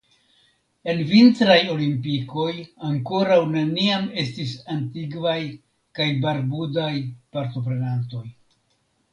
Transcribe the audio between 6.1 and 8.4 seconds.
barbudaj partoprenantoj.